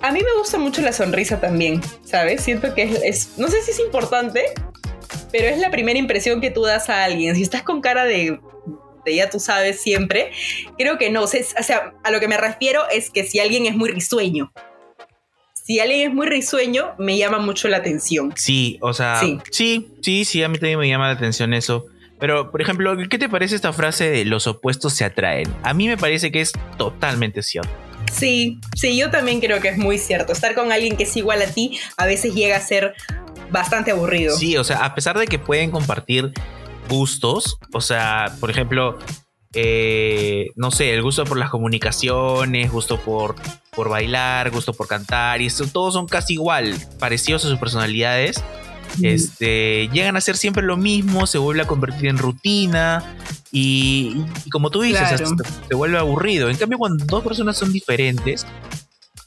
[0.00, 2.42] a mí me gusta mucho la sonrisa también, ¿sabes?
[2.42, 4.44] Siento que es, no sé si es importante,
[5.32, 7.34] pero es la primera impresión que tú das a alguien.
[7.36, 8.38] Si estás con cara de,
[9.04, 10.30] de ya tú sabes siempre,
[10.78, 11.22] creo que no.
[11.22, 14.52] O sea, a lo que me refiero es que si alguien es muy risueño,
[15.64, 18.32] si alguien es muy risueño, me llama mucho la atención.
[18.36, 21.86] Sí, o sea, sí, sí, sí, sí a mí también me llama la atención eso.
[22.20, 25.52] Pero, por ejemplo, ¿qué te parece esta frase de los opuestos se atraen?
[25.62, 27.72] A mí me parece que es totalmente cierto.
[28.12, 30.32] Sí, sí, yo también creo que es muy cierto.
[30.32, 32.94] Estar con alguien que es igual a ti a veces llega a ser
[33.50, 34.36] bastante aburrido.
[34.36, 36.32] Sí, o sea, a pesar de que pueden compartir
[36.88, 38.98] gustos, o sea, por ejemplo,
[39.54, 43.36] eh, no sé, el gusto por las comunicaciones, gusto por,
[43.70, 48.42] por bailar, gusto por cantar, y esto, todos son casi igual, parecidos a sus personalidades.
[49.02, 53.16] Este, llegan a ser siempre lo mismo, se vuelve a convertir en rutina
[53.50, 55.22] y, como tú dices,
[55.68, 56.48] se, vuelve aburrido.
[56.48, 58.46] En cambio, cuando dos personas son diferentes,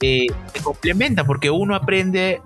[0.00, 2.40] eh, se complementa porque uno aprende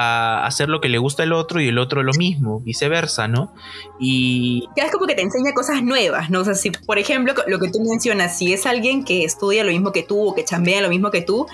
[0.00, 3.52] a hacer lo que le gusta al otro y el otro lo mismo, viceversa, ¿no?
[3.98, 4.68] Y...
[4.76, 6.42] es como que te enseña cosas nuevas, ¿no?
[6.42, 9.72] O sea, si, por ejemplo, lo que tú mencionas, si es alguien que estudia lo
[9.72, 11.48] mismo que tú o que chambea lo mismo que tú,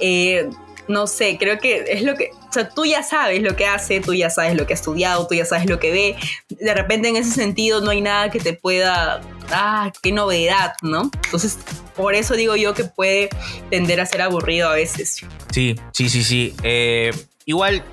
[0.00, 0.48] eh,
[0.88, 4.00] no sé, creo que es lo que, o sea, tú ya sabes lo que hace,
[4.00, 6.16] tú ya sabes lo que ha estudiado, tú ya sabes lo que ve.
[6.48, 11.10] De repente en ese sentido no hay nada que te pueda, ah, qué novedad, ¿no?
[11.24, 11.58] Entonces,
[11.96, 13.28] por eso digo yo que puede
[13.70, 15.24] tender a ser aburrido a veces.
[15.50, 16.54] Sí, sí, sí, sí.
[16.62, 17.12] Eh,
[17.44, 17.84] igual,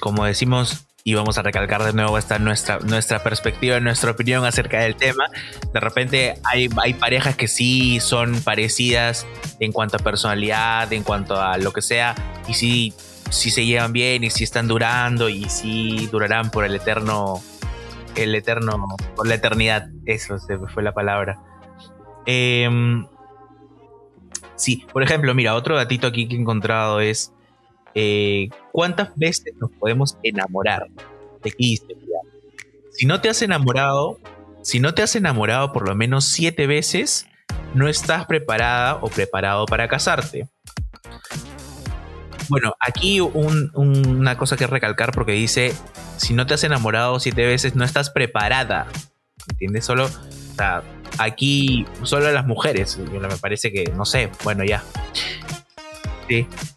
[0.00, 4.80] como decimos, y vamos a recalcar de nuevo esta nuestra, nuestra perspectiva, nuestra opinión acerca
[4.80, 5.26] del tema.
[5.72, 9.26] De repente hay, hay parejas que sí son parecidas
[9.58, 12.14] en cuanto a personalidad, en cuanto a lo que sea,
[12.46, 12.94] y sí,
[13.30, 17.42] sí se llevan bien y sí están durando y sí durarán por el eterno,
[18.14, 19.88] el eterno, por la eternidad.
[20.06, 20.36] Eso
[20.72, 21.40] fue la palabra.
[22.26, 23.06] Em,
[24.54, 27.32] sí, por ejemplo, mira, otro gatito aquí que he encontrado es
[27.94, 30.88] eh, ¿cuántas veces nos podemos enamorar?
[31.42, 31.52] De
[32.92, 34.20] Si no te has enamorado,
[34.62, 37.26] si no te has enamorado por lo menos siete veces,
[37.74, 40.48] no estás preparada o preparado para casarte.
[42.48, 45.74] Bueno, aquí una cosa que recalcar porque dice,
[46.16, 48.86] si no te has enamorado siete veces, no estás preparada.
[49.50, 49.84] ¿Entiendes?
[49.84, 50.82] Solo, o sea,
[51.18, 54.82] aquí solo las mujeres, me parece que, no sé, bueno, ya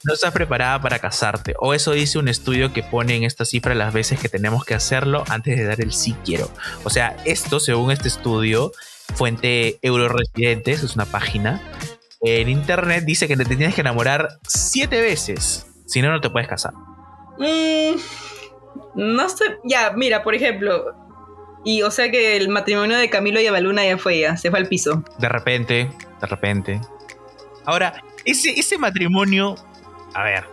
[0.03, 1.53] no estás preparada para casarte.
[1.59, 4.73] O eso dice un estudio que pone en esta cifra las veces que tenemos que
[4.73, 6.49] hacerlo antes de dar el sí quiero.
[6.83, 8.71] O sea, esto, según este estudio,
[9.13, 11.61] fuente Euroresidentes, es una página,
[12.21, 15.67] en internet dice que te tienes que enamorar siete veces.
[15.85, 16.73] Si no, no te puedes casar.
[17.37, 17.95] Mm,
[18.95, 19.45] no sé.
[19.63, 20.95] Ya, mira, por ejemplo,
[21.63, 24.59] Y o sea que el matrimonio de Camilo y Avaluna ya fue ya, se fue
[24.59, 25.03] al piso.
[25.17, 25.89] De repente,
[26.21, 26.81] de repente.
[27.65, 29.55] Ahora, ese, ese matrimonio,
[30.13, 30.45] a ver,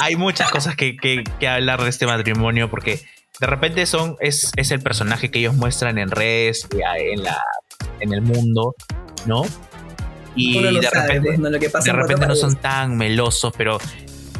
[0.00, 3.00] hay muchas cosas que, que, hablar de este matrimonio porque
[3.40, 7.40] de repente son, es, es, el personaje que ellos muestran en redes, en, la,
[8.00, 8.74] en el mundo,
[9.26, 9.42] ¿no?
[10.34, 11.50] Y de repente, pues, ¿no?
[11.50, 13.78] Lo que pasa de repente no son tan melosos, pero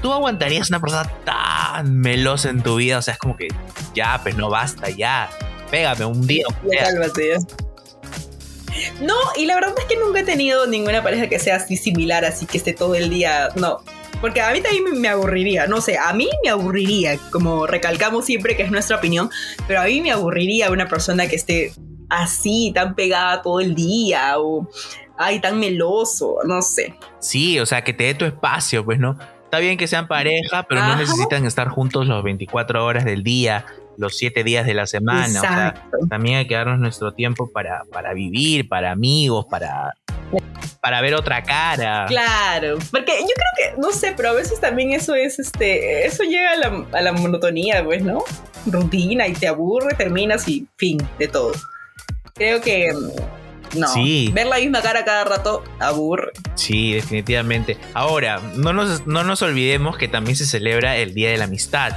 [0.00, 3.48] tú aguantarías una persona tan melosa en tu vida, o sea, es como que
[3.94, 5.30] ya, pues no basta, ya,
[5.70, 6.44] pégame un día.
[9.00, 12.24] No, y la verdad es que nunca he tenido ninguna pareja que sea así similar,
[12.24, 13.78] así que esté todo el día, no.
[14.20, 18.56] Porque a mí también me aburriría, no sé, a mí me aburriría, como recalcamos siempre
[18.56, 19.30] que es nuestra opinión,
[19.66, 21.72] pero a mí me aburriría una persona que esté
[22.08, 24.68] así, tan pegada todo el día, o
[25.18, 26.94] ay, tan meloso, no sé.
[27.18, 29.18] Sí, o sea, que te dé tu espacio, pues, ¿no?
[29.52, 33.66] Está bien que sean pareja, pero no necesitan estar juntos los 24 horas del día,
[33.98, 35.26] los 7 días de la semana.
[35.26, 35.74] O sea,
[36.08, 39.92] también hay que darnos nuestro tiempo para, para vivir, para amigos, para,
[40.80, 42.06] para ver otra cara.
[42.08, 46.22] Claro, porque yo creo que, no sé, pero a veces también eso es, este, eso
[46.22, 48.24] llega a la, a la monotonía, pues, ¿no?
[48.64, 51.52] Rutina y te aburre, terminas y fin de todo.
[52.32, 52.90] Creo que
[53.74, 53.88] no.
[54.32, 56.32] Ver la misma cara cada rato aburre.
[56.54, 57.78] Sí, definitivamente.
[57.94, 61.92] Ahora, no nos, no nos olvidemos que también se celebra el Día de la Amistad.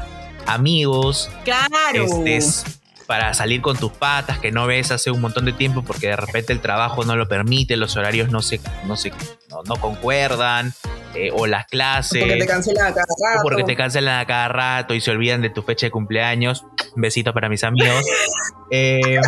[0.46, 1.30] Amigos.
[1.44, 2.06] Claro.
[2.26, 2.70] Este,
[3.08, 6.16] para salir con tus patas que no ves hace un montón de tiempo porque de
[6.16, 9.12] repente el trabajo no lo permite, los horarios no se, no se
[9.68, 10.74] no, concuerdan,
[11.16, 12.24] eh, o las clases.
[12.24, 13.44] Porque te cancelan a cada rato.
[13.44, 16.66] Porque te cancelan a cada rato y se olvidan de tu fecha de cumpleaños.
[16.96, 18.06] Besitos para mis amigos.
[18.70, 19.22] Em,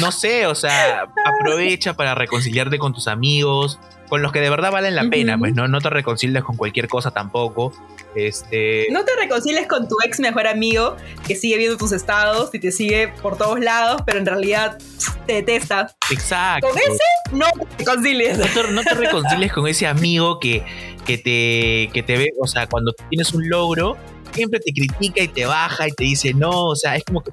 [0.00, 4.72] no sé, o sea, aprovecha para reconciliarte con tus amigos, con los que de verdad
[4.72, 7.72] valen la pena, pues no, no te reconcilies con cualquier cosa tampoco.
[8.14, 8.86] Este...
[8.90, 10.96] No te reconcilies con tu ex mejor amigo
[11.26, 14.78] que sigue viendo tus estados y te sigue por todos lados, pero en realidad
[15.26, 15.94] te detesta.
[16.10, 16.68] Exacto.
[16.68, 18.38] Con ese no te reconcilies.
[18.38, 20.64] No te, reconcilies con ese amigo que,
[21.08, 23.96] que, te, que te ve, o sea, cuando tienes un logro,
[24.34, 27.30] siempre te critica y te baja y te dice no, o sea, es como que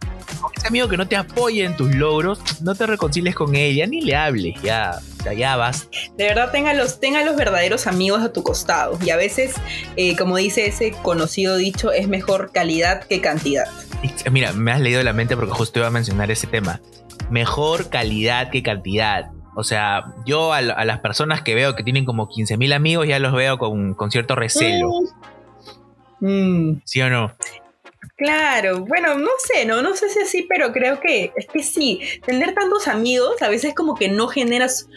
[0.55, 3.99] ese amigo que no te apoya en tus logros, no te reconcilies con ella ni
[3.99, 5.89] le hables, ya, o sea, ya vas.
[6.17, 9.55] De verdad, tenga los, tenga los verdaderos amigos a tu costado y a veces,
[9.97, 13.67] eh, como dice ese conocido dicho, es mejor calidad que cantidad.
[14.31, 16.79] Mira, me has leído la mente porque justo iba a mencionar ese tema.
[17.29, 19.31] Mejor calidad que cantidad.
[19.55, 23.33] O sea, yo a, las personas que veo que tienen como 15.000 amigos ya los
[23.33, 24.89] veo con, con cierto recelo.
[26.19, 26.27] Mm.
[26.27, 26.81] Mm.
[26.85, 27.35] ¿Sí o no?
[28.17, 31.99] Claro, bueno, no sé, no, no sé si así, pero creo que es que sí,
[32.25, 34.87] tener tantos amigos a veces como que no generas,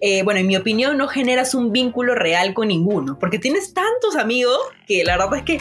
[0.00, 4.16] eh, bueno, en mi opinión, no generas un vínculo real con ninguno, porque tienes tantos
[4.16, 5.58] amigos que la verdad es que,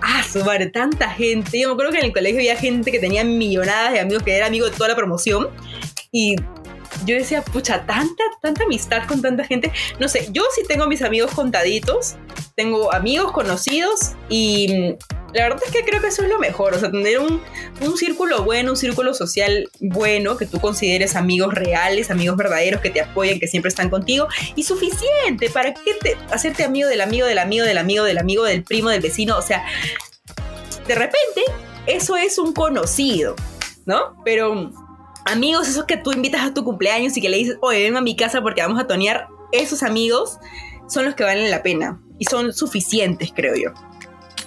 [0.00, 1.60] ah, su madre, tanta gente.
[1.60, 4.36] Yo me acuerdo que en el colegio había gente que tenía millonadas de amigos, que
[4.36, 5.48] era amigo de toda la promoción,
[6.10, 6.34] y
[7.04, 9.72] yo decía, pucha, tanta, tanta amistad con tanta gente.
[9.98, 12.16] No sé, yo sí tengo mis amigos contaditos,
[12.54, 14.96] tengo amigos conocidos y
[15.32, 17.40] la verdad es que creo que eso es lo mejor, o sea, tener un,
[17.80, 22.90] un, círculo bueno, un círculo social bueno, que tú consideres amigos reales, amigos verdaderos que
[22.90, 27.26] te apoyen, que siempre están contigo, y suficiente, ¿para qué te, hacerte amigo del amigo
[27.26, 29.38] del amigo del amigo del amigo del primo del vecino?
[29.38, 29.64] O sea,
[30.86, 31.42] de repente,
[31.86, 33.34] eso es un conocido,
[33.86, 34.16] ¿no?
[34.24, 34.70] Pero
[35.24, 38.00] amigos, esos que tú invitas a tu cumpleaños y que le dices, oye, ven a
[38.00, 40.38] mi casa porque vamos a tonear, esos amigos
[40.88, 43.70] son los que valen la pena y son suficientes, creo yo.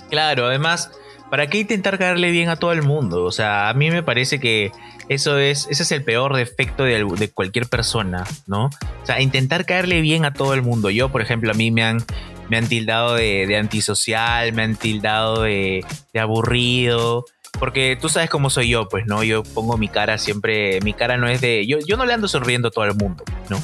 [0.09, 0.91] Claro, además,
[1.29, 3.23] ¿para qué intentar caerle bien a todo el mundo?
[3.23, 4.71] O sea, a mí me parece que
[5.09, 8.65] eso es, ese es el peor defecto de, cualquier persona, ¿no?
[8.65, 10.89] O sea, intentar caerle bien a todo el mundo.
[10.89, 12.03] Yo, por ejemplo, a mí me han,
[12.49, 15.83] me han tildado de, antisocial, me han tildado de
[16.13, 17.25] aburrido,
[17.59, 19.23] porque tú sabes cómo soy yo, pues, ¿no?
[19.23, 22.27] Yo pongo mi cara siempre, mi cara no es de, yo, yo no le ando
[22.27, 23.61] sonriendo a todo el mundo, ¿no?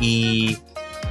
[0.00, 0.58] Y,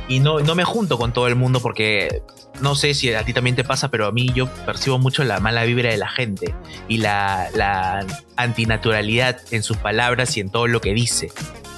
[0.08, 2.22] y no, no me junto con todo el mundo porque
[2.62, 5.40] no sé si a ti también te pasa, pero a mí yo percibo mucho la
[5.40, 6.54] mala vibra de la gente
[6.88, 8.06] y la, la
[8.36, 11.32] antinaturalidad en sus palabras y en todo lo que dice,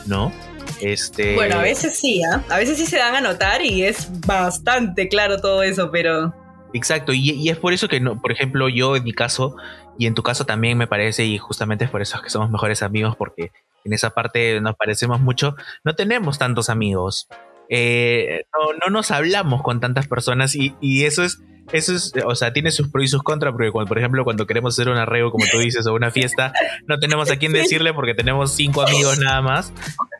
[0.06, 0.32] ¿no?
[0.80, 1.36] Este...
[1.36, 2.42] Bueno, a veces sí, ¿eh?
[2.50, 6.34] a veces sí se dan a notar y es bastante claro todo eso, pero...
[6.74, 9.58] Exacto, y, y, es por eso que, no, por ejemplo, yo en mi caso,
[10.02, 12.82] y en tu caso también me parece, y justamente es por eso que somos mejores
[12.82, 13.52] amigos, porque
[13.84, 17.28] en esa parte nos parecemos mucho, no tenemos tantos amigos.
[17.70, 18.46] Eh,
[18.84, 21.38] no, nos hablamos con tantas personas y, eso es,
[21.72, 24.74] eso es, o sea, tiene sus pros y sus contras, porque por ejemplo, cuando queremos
[24.76, 26.54] hacer un arreo, como tú dices, o una fiesta,
[26.88, 29.74] no tenemos a quién decirle porque tenemos cinco amigos nada más.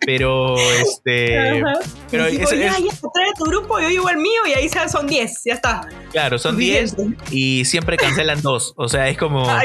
[0.06, 1.62] Pero este.
[2.10, 4.68] Pero Digo, es- ya, ya, trae a tu grupo, yo llevo el mío y ahí
[4.88, 5.88] son 10, ya está.
[6.12, 7.24] claro, son 10 Suficiente.
[7.30, 8.74] y siempre cancelan dos.
[8.78, 9.42] O sea, es como.
[9.52, 9.64] Ah,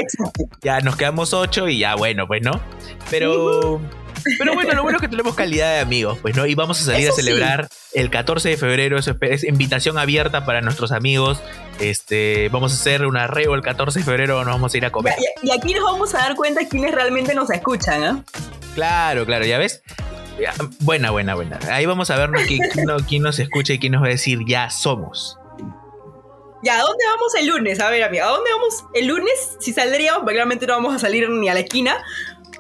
[0.63, 2.61] ya nos quedamos ocho y ya bueno, pues no.
[3.11, 3.81] Pero,
[4.39, 6.47] pero bueno, lo bueno es que tenemos calidad de amigos, pues no.
[6.47, 7.23] Y vamos a salir Eso a sí.
[7.23, 8.99] celebrar el 14 de febrero.
[8.99, 11.43] Eso es, es invitación abierta para nuestros amigos.
[11.81, 14.37] Este, vamos a hacer un arreo el 14 de febrero.
[14.45, 15.15] Nos vamos a ir a comer.
[15.43, 18.25] Y, y aquí nos vamos a dar cuenta quiénes realmente nos escuchan, ¿ah?
[18.75, 19.83] Claro, claro, ya ves.
[20.41, 21.59] Ya, Buena, buena, buena.
[21.71, 24.11] Ahí vamos a vernos quién, quién no- quién nos escucha y quién nos va a
[24.11, 25.39] decir ya somos.
[26.63, 27.81] Ya, ¿a dónde vamos el lunes?
[27.81, 29.57] A ver, amiga, ¿a dónde vamos el lunes?
[29.61, 31.97] Si saldríamos, porque realmente no vamos a salir ni a la esquina,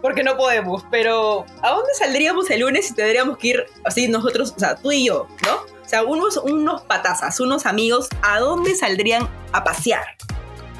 [0.00, 4.54] porque no podemos, pero ¿a dónde saldríamos el lunes si tendríamos que ir así nosotros,
[4.56, 5.54] o sea, tú y yo, ¿no?
[5.84, 10.04] O sea, unos, unos patazas, unos amigos, ¿a dónde saldrían a pasear?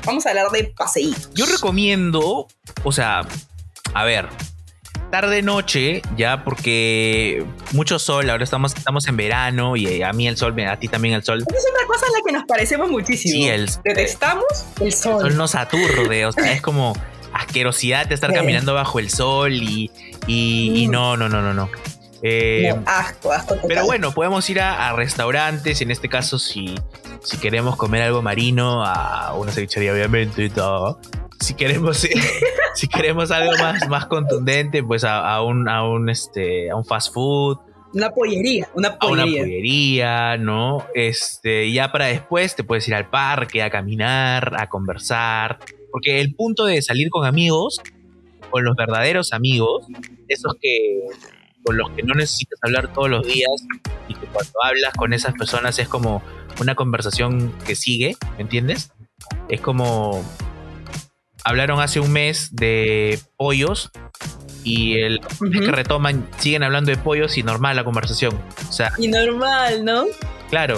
[0.05, 1.29] Vamos a hablar de paseíto.
[1.35, 2.49] Yo recomiendo,
[2.83, 3.23] o sea,
[3.95, 4.29] a ver,
[5.11, 10.37] tarde noche, ya porque mucho sol, ahora estamos, estamos en verano y a mí el
[10.37, 11.43] sol, a ti también el sol.
[11.47, 13.35] Esa es una cosa en la que nos parecemos muchísimo.
[13.35, 14.45] Sí, el, Detestamos
[14.81, 15.21] el el sol.
[15.21, 16.95] sol nos aturde, o sea, es como
[17.33, 18.37] asquerosidad de estar Sí.
[18.37, 19.91] caminando bajo el sol y,
[20.27, 20.91] y, y Mm.
[20.91, 21.69] no, no, no, no, no.
[22.23, 23.57] Eh, No, asco, asco.
[23.69, 26.75] Pero bueno, podemos ir a, a restaurantes, en este caso si,
[27.23, 30.99] si queremos comer algo marino, a una cevichería obviamente y todo.
[31.39, 31.99] Si queremos,
[32.75, 36.85] si queremos algo más, más contundente, pues a, a un, a, un, este, a un
[36.87, 37.59] fast food,
[37.93, 39.43] Una pollería, una a una pollería.
[39.43, 40.87] pollería, ¿no?
[40.95, 45.59] Este, ya para después te puedes ir al parque, a caminar, a conversar.
[45.97, 47.81] Porque el punto de salir con amigos,
[48.51, 49.87] con los verdaderos amigos,
[50.29, 51.01] esos que
[51.65, 53.51] con los que no necesitas hablar todos los días
[54.07, 56.23] y que cuando hablas con esas personas es como
[56.61, 58.93] una conversación que sigue, ¿me entiendes?
[59.49, 60.23] Es como
[61.45, 63.91] hablaron hace un mes de pollos
[64.65, 65.47] y el Ujú.
[65.55, 68.39] es que retoman, siguen hablando de pollos y normal la conversación.
[68.69, 70.05] O sea, Y normal, ¿no?
[70.51, 70.77] claro,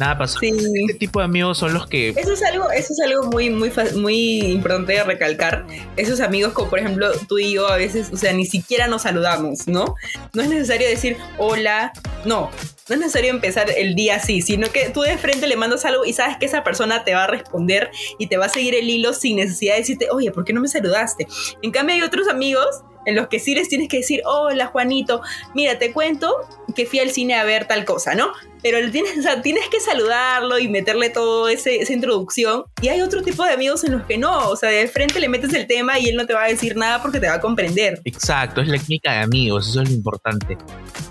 [0.00, 0.38] nada pasó.
[0.40, 0.50] Sí.
[0.88, 3.70] Este tipo de amigos son los que Eso es algo, eso es algo muy, muy,
[3.96, 5.66] muy importante de recalcar.
[5.96, 9.02] Esos amigos, como por ejemplo tú y yo, a veces, o sea, ni siquiera nos
[9.02, 9.94] saludamos, ¿no?
[10.32, 11.92] No es necesario decir hola,
[12.24, 12.50] no.
[12.88, 16.04] No es necesario empezar el día así, sino que tú de frente le mandas algo
[16.04, 18.90] y sabes que esa persona te va a responder y te va a seguir el
[18.90, 21.28] hilo sin necesidad de decirte, oye, ¿por qué no me saludaste?
[21.62, 25.22] En cambio, hay otros amigos en los que sí les tienes que decir, hola Juanito,
[25.54, 26.34] mira, te cuento
[26.74, 28.32] que fui al cine a ver tal cosa, ¿no?
[28.62, 31.12] Pero tienes, tienes que saludarlo y meterle
[31.50, 32.64] ese, esa introducción.
[32.82, 35.28] Y hay otro tipo de amigos en los que no, o sea, de frente le
[35.28, 37.40] metes el tema y él no te va a decir nada porque te va a
[37.40, 38.00] comprender.
[38.04, 40.58] Exacto, es la química de amigos, eso es lo importante.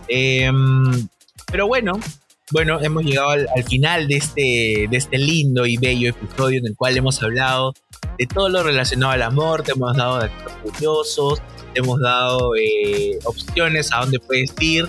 [0.08, 1.08] Em,
[1.52, 2.00] pero bueno,
[2.52, 6.68] bueno, hemos llegado al, al final de este, de este lindo y bello episodio en
[6.68, 7.74] el cual hemos hablado
[8.18, 11.42] de todo lo relacionado al amor, te hemos dado datos curiosos,
[11.76, 14.88] hemos dado eh, opciones a dónde puedes ir,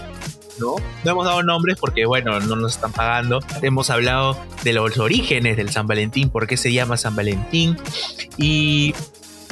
[0.58, 0.76] ¿no?
[1.04, 3.40] No hemos dado nombres porque, bueno, no nos están pagando.
[3.62, 7.76] Hemos hablado de los orígenes del San Valentín, por qué se llama San Valentín.
[8.36, 8.94] Y,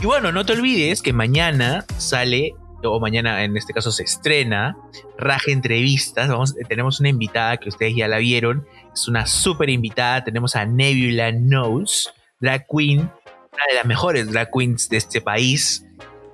[0.03, 4.77] bueno, no te olvides que mañana sale, o mañana en este caso se estrena,
[5.17, 6.29] Raje Entrevistas.
[6.29, 8.67] Vamos, tenemos una invitada que ustedes ya la vieron.
[8.93, 10.25] Es una súper invitada.
[10.25, 15.85] Tenemos a Nebula Knows, drag queen, una de las mejores drag queens de este país.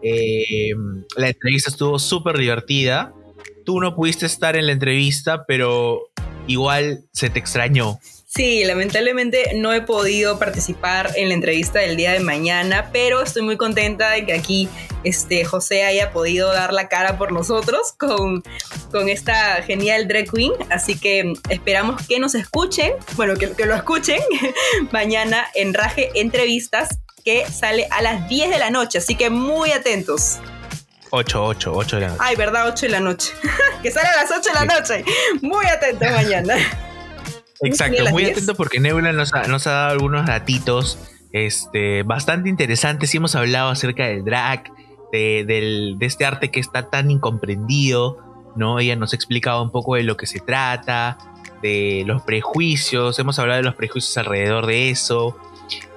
[0.05, 0.75] Eh,
[1.17, 3.13] la entrevista estuvo súper divertida.
[3.65, 6.11] Tú no pudiste estar en la entrevista, pero
[6.47, 7.99] igual se te extrañó.
[8.27, 13.43] Sí, lamentablemente no he podido participar en la entrevista del día de mañana, pero estoy
[13.43, 14.69] muy contenta de que aquí
[15.05, 18.43] este, José haya podido dar la cara por nosotros con,
[18.91, 20.53] con esta genial drag queen.
[20.69, 24.21] Así que esperamos que nos escuchen, bueno, que, que lo escuchen
[24.91, 28.99] mañana en Raje Entrevistas, que sale a las 10 de la noche.
[28.99, 30.39] Así que muy atentos.
[31.11, 32.21] 8, 8, 8 de la noche.
[32.23, 32.69] Ay, ¿verdad?
[32.69, 33.33] 8 de la noche.
[33.83, 35.05] que sale a las 8 de la noche.
[35.43, 36.55] Muy atentos mañana.
[37.61, 38.37] Exacto, muy 10.
[38.37, 40.99] atento porque Nebula nos ha, nos ha dado algunos datitos
[41.33, 44.65] este, bastante interesantes y hemos hablado acerca del drag,
[45.13, 48.81] de, del- de este arte que está tan incomprendido, ¿no?
[48.81, 51.17] Ella nos ha explicado un poco de lo que se trata,
[51.63, 55.37] de los prejuicios, hemos hablado de los prejuicios alrededor de eso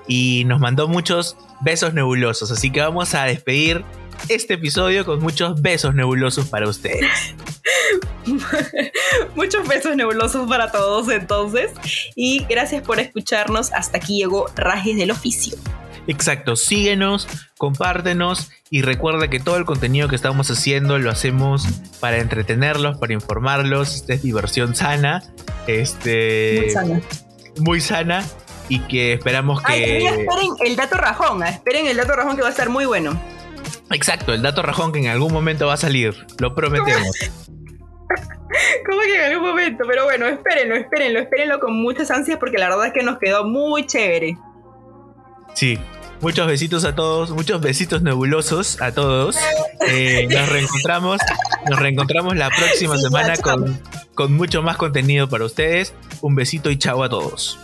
[0.07, 3.83] y nos mandó muchos besos nebulosos, así que vamos a despedir
[4.29, 7.35] este episodio con muchos besos nebulosos para ustedes.
[9.35, 11.71] Muchos besos nebulosos para todos entonces.
[12.15, 13.71] Y gracias por escucharnos.
[13.71, 15.57] Hasta aquí llegó Rajes del Oficio.
[16.07, 21.65] Exacto, síguenos, compártenos y recuerda que todo el contenido que estamos haciendo lo hacemos
[21.99, 25.21] para entretenerlos, para informarlos, esta es diversión sana,
[25.67, 27.01] este, Muy sano.
[27.57, 28.25] muy sana
[28.69, 29.99] y que esperamos Ay, que...
[30.01, 31.43] y esperen el dato rajón.
[31.43, 33.19] ah, Esperen el dato rajón que va a estar muy bueno.
[33.91, 37.15] Exacto, el dato rajón que en algún momento va a salir, lo prometemos.
[38.85, 42.69] Como que en algún momento, pero bueno, espérenlo, espérenlo, espérenlo con muchas ansias porque la
[42.69, 44.37] verdad es que nos quedó muy chévere.
[45.53, 45.77] Sí,
[46.21, 49.37] muchos besitos a todos, muchos besitos nebulosos a todos.
[49.87, 51.19] Eh, nos reencontramos,
[51.69, 53.81] nos reencontramos la próxima semana con,
[54.15, 55.93] con mucho más contenido para ustedes.
[56.21, 57.59] Un besito y chao a todos.